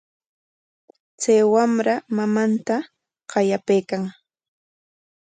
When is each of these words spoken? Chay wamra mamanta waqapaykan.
Chay 1.21 1.41
wamra 1.53 1.95
mamanta 2.15 2.75
waqapaykan. 3.31 4.03